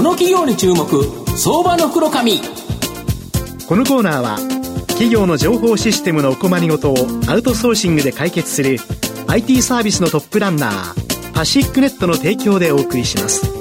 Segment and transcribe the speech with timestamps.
[0.00, 0.86] この企業に注目
[1.36, 2.38] 相場の袋紙
[3.68, 4.38] このコーナーは
[4.86, 6.96] 企業の情報システムのお困りごとを
[7.28, 8.78] アウトソーシングで解決する
[9.26, 13.59] IT サービスのトップランナーパシックネットの提供でお送りします。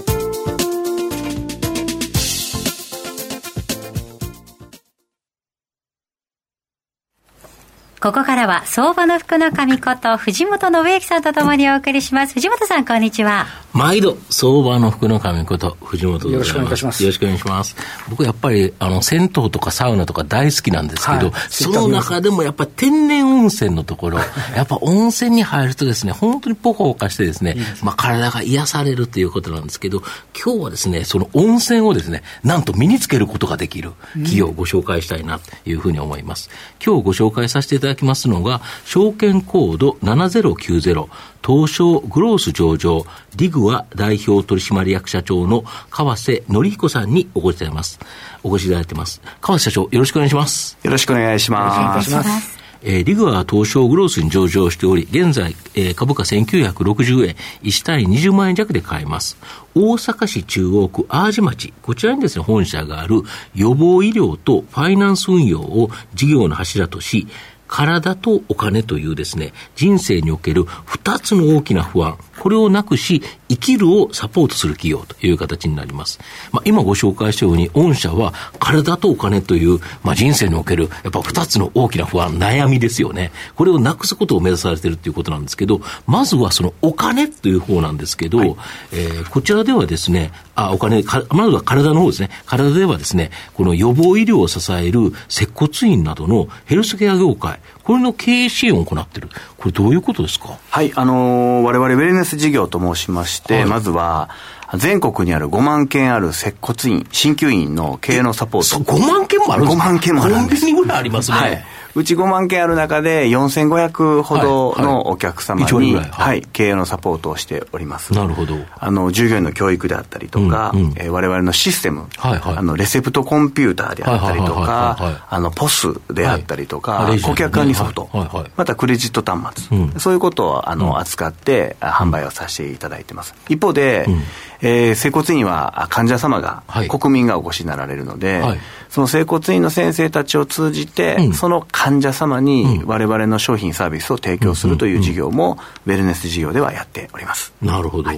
[8.01, 12.33] ここからは相場の福の神こと藤本信之さんとともにお送りします。
[12.33, 13.45] 藤本さんこんにちは。
[13.73, 16.45] 毎度、相場の福の神こと藤本でございます。
[16.45, 17.03] よろしくお願いします。
[17.03, 17.75] よろしくお願いします。
[18.09, 21.41] 僕やっぱり、あの、銭湯とかサウナとか大好きなんですけど、はい。
[21.49, 24.19] その中でもやっぱ天然温泉のところ、
[24.55, 30.01] やっぱ温泉に入るとですね、本当にポカポカしてですね、まあ体が癒されるということなんですけど、
[30.41, 36.49] 今日はですね、その温泉をですね、なんと身につけることができる企業をご紹介したいなというふうに思います。
[36.83, 41.07] 今日ご紹介させていただきますのが、証券コード7090、
[41.45, 47.99] 東証グロース上場、ディグア代表取締役社長の川瀬則彦さんにお越しいただいてます。
[48.43, 49.21] お越しいただいてます。
[49.41, 50.77] 川瀬社長、よろしくお願いします。
[50.83, 52.59] よろしくお願いします。
[52.81, 59.37] えーリグは東証グロースに上場しており、現在、えー株価1960円、1単位20万円弱で買えます。
[59.75, 63.21] 大阪市中央区淡路町、こちらにですね、本社がある
[63.53, 67.27] 予防医療とファイナンス運用を事業の柱とし、
[67.69, 76.19] 体とお金というですね、人生における2つの大きな不安、これをなくし、生きるをサポートする企業という形になります。
[76.51, 83.31] まあ、今ご紹介したように、御社は体とお金という、まあ、人生における、やっぱ二つの大きな不安、悩みですよね。
[83.55, 88.57] これをなくすことを目指されているということなんですけど、まずはそのお金という方なんですけど、
[88.91, 92.29] えーこちらではですね、あ、お金、かまずは体の方ですね。
[92.45, 97.59] 体ではですね、この予防医療を支える接骨院などのヘルスケア業界、
[97.89, 99.29] これの経営支援を行っている。
[99.57, 100.59] これどういうことですか？
[100.69, 104.29] はい、あのー我々ウェルネス事業と申しまして、はいまずは、
[104.77, 108.91] 全国にある5万件ある接骨院、鍼灸院の経営のサポート。
[108.93, 111.37] 5万件もあるんですか？5万件もあるんですコンビニぐらいありますね。
[111.37, 111.65] はい。
[111.99, 116.09] うち5万件ある中で4500ほどのお客様に、はい。
[116.09, 118.13] はい、経営のサポートをしております。
[118.13, 118.55] なるほど。
[118.77, 120.91] あの、従業員の教育であったりとか、うんうん。
[120.95, 122.57] えー我々のシステム、はいはい。
[122.57, 127.19] あの、レセプトコンピューターであったりとか、あの、ポスであったりとか、はい。
[127.19, 128.51] 顧客管理ソフト、はいはいはい。
[128.55, 129.99] またクレジット端末、うん。
[129.99, 133.35] そういうことを、あの、扱って、あ販売をさせていただいてます。
[133.49, 134.23] 一方で、うん。
[134.61, 136.87] えー整骨院はあ患者様が、はい。
[136.87, 147.53] 国民がお越しになられるので、はいその整骨院の先生たちを通じて、うんその患者様にうん我々の商品サービスを提供するという事業も、ウェルネス事業ではやっております。
[147.61, 148.11] なるほど。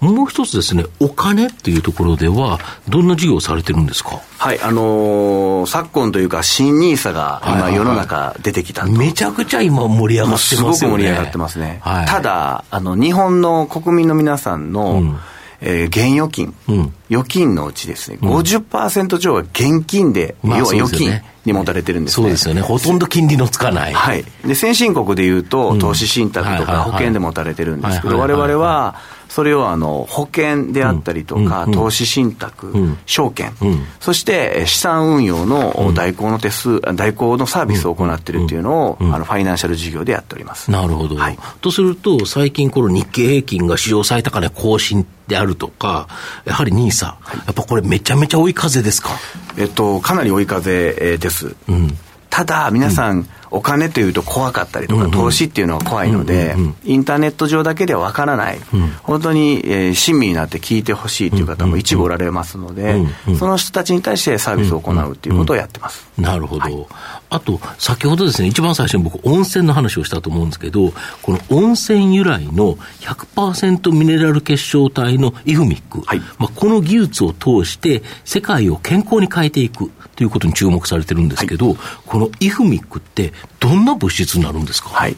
[0.00, 4.20] もう一つですね、お金っていうところでは、どんな事業をされてるんですか？
[4.38, 8.92] はい、あのー昨今というか、新ニーサがはいはいはい今世の中出てきたと。
[8.92, 10.74] めちゃくちゃ今盛り上がってますよね。
[10.76, 11.78] すごく盛り上がってますね。
[11.82, 15.16] はい、た、だ、あの、日本の国民の皆さんの、うん
[15.60, 22.24] えー現預金、うん預金のうちですね、50%以上が現金で、まあ要は預金に持たれてるんですね。
[22.24, 22.60] そうですよね。
[22.60, 23.92] ほとんど金利のつかない。
[23.92, 24.24] はい。
[24.44, 28.96] で、先進国でいうと、うん投資信託とか保険で持たれてるんですけど、我々は、
[29.36, 32.98] それをあの、保険であったりとか、投資信託、うん。
[33.04, 33.84] 証券、うん。
[34.00, 39.14] そしてえー資産運用の代行の手数、代行のサービスを行っているっていうのを、うん。
[39.14, 40.70] あの、ファイナンシャル事業でやっております。
[40.70, 41.16] なるほど。
[41.16, 41.38] はい。
[41.60, 46.08] とすると、最近この日経平均が史上最高値更新であるとか、
[46.46, 47.16] やはり NISA、や
[47.50, 49.10] っぱこれめちゃめちゃ追い風ですか？
[49.58, 51.54] えっと、かなり追い風えーです。
[51.68, 51.98] うん。
[52.36, 56.54] ただ、皆さん、お金というと怖かったりとか、投資っていうのは怖いので、
[56.84, 58.58] インターネット上だけではわからない、
[59.04, 63.06] 本当に、えー親身になって聞いてほしいという方も一部おられますので、
[63.38, 66.06] その人たちに対してサービスを行うということをやってます。
[66.18, 66.88] なるほど。
[67.28, 70.92] あと、先ほどですね、一番最初に僕、温泉の話をしたと思うんですけど、
[71.22, 76.20] この温泉由来の100%ミネラル結晶体のイフミック、はい。
[76.38, 81.76] まあ、この技術を通して、世界を健康に変えていくということに注目されてるんですけど、
[82.06, 84.90] このイフミックって、どんな物質になるんですか？
[84.90, 85.16] はい。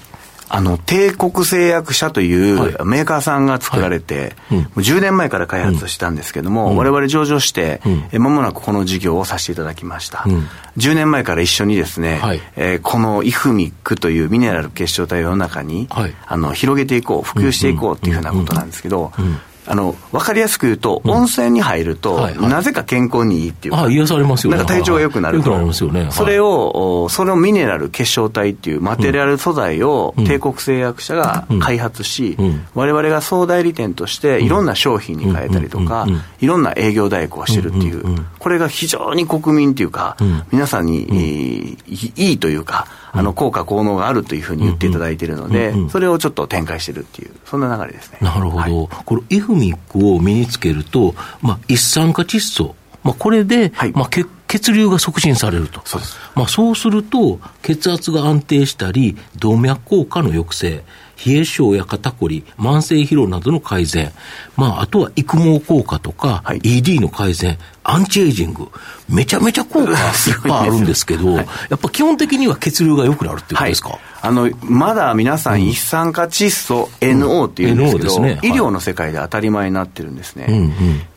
[0.50, 2.74] あの、帝国製薬社というはい。
[2.86, 8.04] メーカーさんが作られて、もう10年前から開発したんですけども、我々上場して、うん。
[8.12, 10.24] え間もなくこの事業をさせていただきました。
[10.26, 10.46] うん。
[10.76, 12.40] 10年前から一緒にですね、はい。
[12.56, 16.14] えーこのイフミックというミネラル結晶体を世の中に、はい。
[16.26, 19.38] あの広げていこう、普及していこうっていうふうなことなんですけど、うん
[19.68, 24.56] あの、わかりやすく言うと、温泉に入ると、なぜか健康にいいっていうか、あ癒されますよね。
[24.56, 26.02] なんか体調が良くなる良くなりますよね。
[26.02, 26.12] はい。
[26.12, 30.24] それを、おそのミネラル結晶体っていうマテリアル素材をうん。
[30.26, 32.66] 帝国製薬社が開発し、うん。
[32.74, 36.06] 我々が総代理店としていろんな商品に変えたりとか
[36.40, 48.18] いろんな営業代行をしてるっていうこれが非常に国民っていうかうん、皆さんにいいというか、あの効果、効能があるというふうに言っていただいているので、それをちょっと展開してるっていう、そんな流れですね。
[48.20, 48.56] なるほど。
[48.56, 55.82] はい、これ、イフミックを身につけると、まあ、一酸化窒素、まあ、これで、はい、まあ、血血流が促進されると。
[55.84, 56.02] そう
[56.34, 60.84] まあ、そうすると、血圧が安定したり、動脈硬化の抑制、
[61.26, 64.10] 冷え性や肩こり、慢性疲労などの改善、
[64.56, 67.58] まあ、あとは育毛効果とか、はい、ED の改善、
[67.90, 68.68] アンチエイジング、
[69.08, 69.96] めちゃめちゃ効果いっ
[70.42, 80.70] ぱいあるんですけど、 はい、やっぱ基本的には血流が良くなるっていうことですか、はい、あのまだ皆さん、一酸化窒素 NO っていうんですけど、医療の世界で当たり前になってるんですね。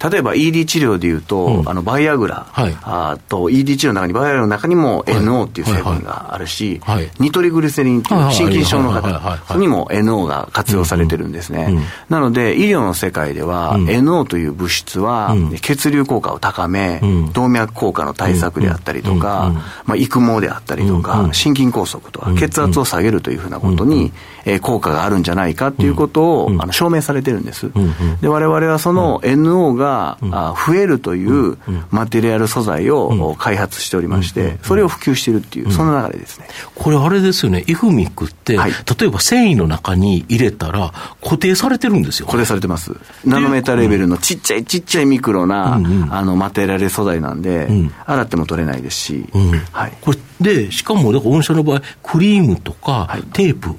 [0.10, 6.80] 例えば ED 治療でいうと、うん、あのバイアグラ、はい、あと ED 治療の中に、バイアグラの中にも NO っていう成分があるし、
[7.20, 11.80] ニトリグリセリンっていう心筋症の方にも NO が活用されてるんですね。
[12.08, 17.02] なので、医療の世界では、NO という物質は血流効果を高め、
[17.34, 19.52] 動脈硬化の対策であったりとか、
[19.84, 24.12] まあ、育毛であったりとか、心筋梗塞とか、血圧を下げるというふうなことに、
[24.46, 27.72] え効果があるんじゃないかっていうことを、あの証明されてるんです。
[28.22, 30.18] で、我々はその NO が
[30.68, 31.58] 増えるという
[31.90, 36.48] マテリアル素材を開発しておりまして、それを普及しているっていう、そんな流れですね。
[36.76, 40.94] これあれですよね、イフミックって、はい、例えば繊維の中に入れたら
[41.24, 42.26] 固定されてるんですよ。
[42.26, 42.96] 固定されてます。
[43.26, 45.80] ナノメーターレベルのちっちゃいちっちゃいミクロな、あ
[46.26, 47.70] のマテリアル素材なんで、
[48.06, 49.26] 洗っても取れないですし、
[49.72, 53.76] はい、これで、しかも、御社の場合、クリームとかテープ、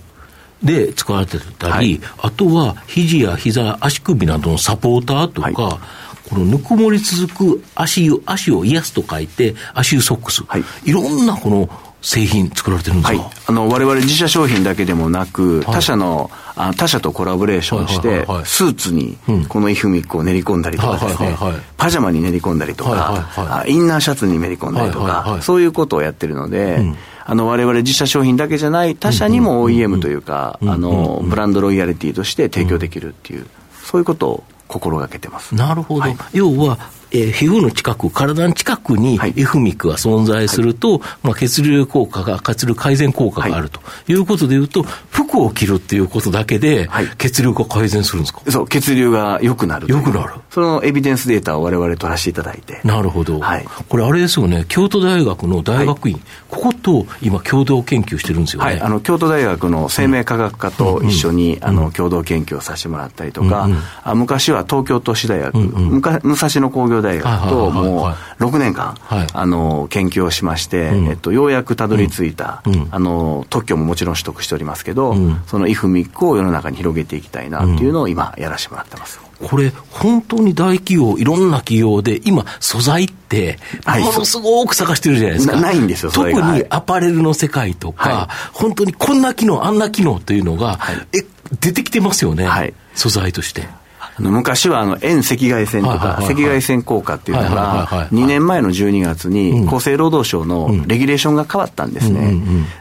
[0.62, 11.69] で使われてたり、はい、あとは肘や膝、足首などのサポーターとか、はい、このぬくもり続く足足を癒すと書いて、足湯ソックス、はい、いろんなこの
[12.03, 19.17] 製品作られてるんですか、はい、あの我々自社商品だけでもなく、他社のあ他社とコラボレーションして、スーツに
[19.49, 21.37] このイフミックを練り込んだりとかですね、
[21.77, 26.97] パジャマに練り込んだりとか、インナーシャツに練り込んだりとか、そういうことをやってるので、うん。
[27.25, 33.47] あの我々自社商品だけじゃない他社にも OEM というか、あのブランドロイヤリティとして提供できるっていう、
[33.85, 35.55] そういうことを心がけてます。
[35.55, 36.01] なるほど。
[36.01, 36.79] はい、要は、
[37.12, 44.14] えー、皮膚の近く、体の近くにエフミックが存在すると、はい、まあ、血流効果が、血流改善効果があるとい。
[44.14, 46.88] うことでいうと、服を着るっていうことだけで、
[47.19, 49.87] 血流が改善するんですか、そう、血流が良くなる。
[49.88, 50.35] 良くなる。
[50.50, 52.81] そのエビデンスデータを我々取らせていただいて。
[52.85, 53.41] なるほど。
[53.41, 58.67] はい、これあれですよね、京都大学の大学院、ここと今共同研究してるんですよね。
[58.67, 63.73] はい、あの、京都大学の生命科学科と一緒に、うん、あの、共同研究をさせてもらったりとか、うん。
[63.73, 65.69] うん、あ昔は東京都市大学、うん。
[65.69, 79.21] うん、武蔵野工業大学と、もう6年間、はい、あの研究をしまして、うん、えっと、ようやくたどり着いた、うん、あの特許ももちろん取得しておりますけど、うん、そのイフミックを世の中に広げていきたいなっていうのを今やらせてもらってます。
[79.43, 85.57] これ、本当に大企業、いろんな企業で、今、素材って、ものすごく探してるじゃないですか。
[85.57, 91.27] なないんですよ、特にアパレルの世界とか、はい、本当にこんな機能、あんな機能というのが、はい、え
[91.61, 93.69] 出てきてますよね、はい、素材として。
[94.19, 102.35] 昔はあの遠赤外線とか、赤外線効果っていうのが、2年前の12月に厚生労働省のレギュレーションが変わったんですね。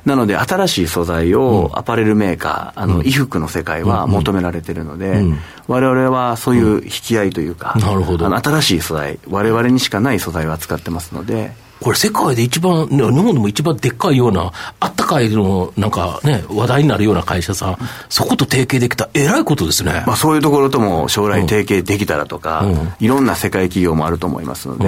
[0.05, 5.23] なので、新しい素材をアパレルメーカー、あの衣服の世界は求められてるので、
[5.67, 8.33] われわれはそういう引き合いというか、なるほど。
[8.35, 20.03] 新しい素材、われわれにしかない素材を扱ってますので、これ世界で一番、日本でも一番でっかいような、あったかいの、なんかね、話題になるような会社さん、そこと提携できた、えらいことですね。
[20.05, 24.85] まあそういうところとも将来提携できたらとか、うん、いろんな世界企業もあると思いますので、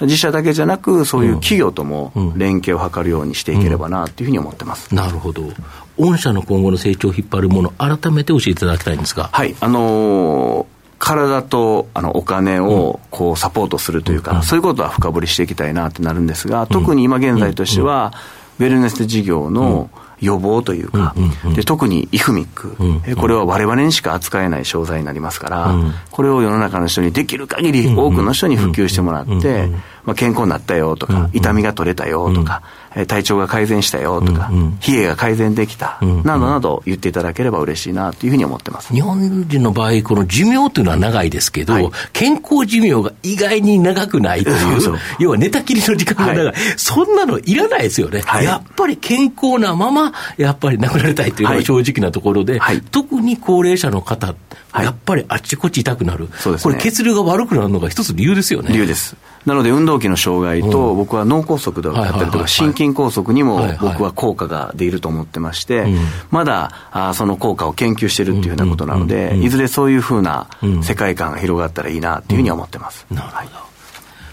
[0.00, 0.06] うん。
[0.06, 5.42] 自社だけじゃなく、そういう企業とも連携を図るようにしていければなというふうに思ってます、うん、なるほど、
[5.96, 9.30] 御社の今後の成長を引っ張るもの、改めて教えていただきたいんですが。
[9.32, 10.75] はい、あのー
[11.06, 18.12] 体とあのお金をこうサポートするというか、そういうことは深掘りしていきたいなってなるんですが、特に今現在としては、
[18.58, 19.88] ウェルネス事業の
[20.20, 21.14] 予防というか、
[21.54, 22.76] で特にイフミック、
[23.20, 25.74] これは我々にしか扱えない商材になりますから、
[26.10, 29.68] これを世の中の人にできる限り多くの人に普及してもらって、
[30.04, 32.62] まあ、健康になったよとか、痛みが取れたよとか、
[33.04, 34.50] 体調が改善したよとか、
[34.86, 38.94] 冷えが改善できた、などなど言っていただければ嬉しいなというふうに思ってます。
[38.94, 52.60] 日本人の場合、この寿命というのは長いですけど、はい、健康寿命が意外に長くないという、 そう要は寝たきりの時間が長い、はい、そんなのいらないですよね、はい、やっぱり健康なまま、やっぱり亡くなりたいというのが正直なところで、
[52.90, 54.34] 特に高齢者の方、
[54.74, 56.30] やっぱりあっちこっち痛くなる、ね、
[56.62, 58.70] これ、血流が悪くなるのが一つ理由ですよね。
[58.72, 59.16] 理由です。
[59.46, 65.86] なので運動器の障害と、僕は脳梗塞だったりとか、心筋梗塞にも僕は効果が出ると思ってまして、
[66.30, 70.48] まだあその効果を研究してるっていうふうなことなので、いずれそういうふうな
[70.82, 73.06] 世界観が広がったらいいなっていうふうに思ってます。
[73.10, 73.66] なるほど。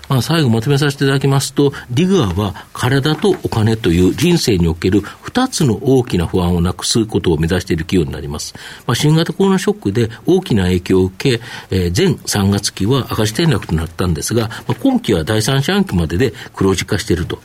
[0.09, 8.53] まあ、最後まとめさせていただきますと、ディグアは体とお金という人生における2つの大きな不安をなくすことを目指している企業になります。
[8.85, 17.39] まあ、新型コロナショックで大きな影響を受け、えー、前3月期は赤字転落となったんですが、まあ、今期は第三四半期までで黒字化していると。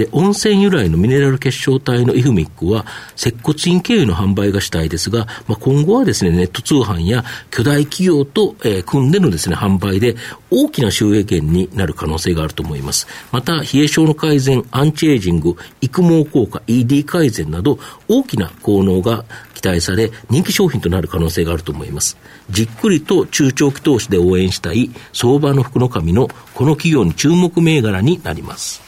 [0.00, 10.16] で、温泉由来のミネラル結晶体のイフミックは、接骨院経由の販売が主体ですが、まあ、今後はですね、ネット通販や巨大企業と、えー、組んでのですね、販売で
[10.50, 13.08] 大きな収益源になる可能性があると思います。
[13.30, 17.78] また、冷え症の改善、アンチエイジング、育毛効果、ED 改善など、
[18.08, 22.16] 大きな効能が期待され、人気商品となる可能性があると思います。
[22.48, 28.80] じっくりと中長期投資で応援したい相場の福の神のこの企業に注目銘柄になります。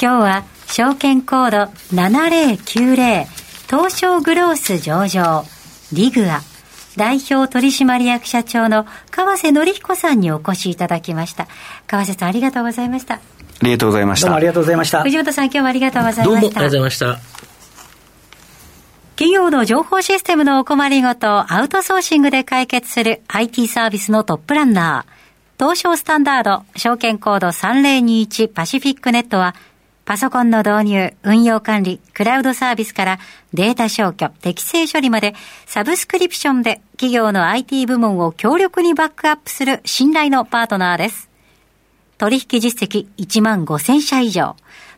[0.00, 3.26] 今日は証券コード7090
[3.68, 5.44] 東証グロース上場
[5.92, 6.40] リグア
[6.96, 11.48] 代表取締役社長の川瀬典彦さんにお越しいただきました。
[11.86, 13.14] 川瀬さんありがとうございました。
[13.14, 13.20] あ
[13.62, 14.26] りがとうございました。
[14.26, 15.02] どうもありがとうございました。
[15.02, 16.24] 藤本さん今日もありがとうございました。
[16.24, 17.18] どうもありがとうございました。
[19.16, 25.14] 企業の情報システムのお困りごとをアウトソーシングで解決する IT サービスのトップランナー。
[25.56, 29.54] 東証スタンダード、証券コード3021パシフィックネットは
[30.04, 33.18] パソコンの導入、運用管理、クラウドサービスから
[33.54, 35.34] データ消去、適正処理まで
[35.66, 41.30] サブスクリプションで企業の IT 部門を強力にバックアップする信頼のパートナーです。
[42.18, 44.56] 取引実績1万5000社以上。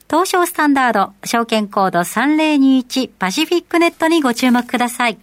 [0.09, 5.19] 東証スタンダード、証券コード3021パシフィックネットにご注目ください。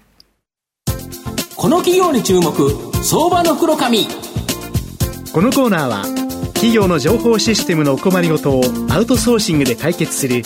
[1.56, 2.52] この企業に注目、
[3.04, 4.08] 相場の黒髪。
[5.34, 6.23] このコーナーは
[6.63, 10.43] 企業の情報システムのお困りごとをアウトソーシングで解決する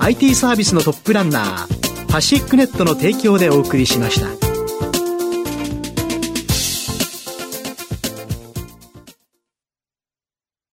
[0.00, 4.49] IT サービスのトップランナーパシックネットの提供でお送りしました。